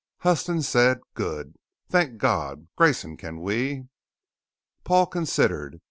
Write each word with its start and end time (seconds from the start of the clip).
Huston 0.21 0.63
said 0.63 0.99
"Good. 1.13 1.53
Thank 1.87 2.17
God. 2.17 2.67
Grayson, 2.75 3.17
can 3.17 3.39
we?" 3.39 3.83
Paul 4.83 5.05
considered. 5.05 5.79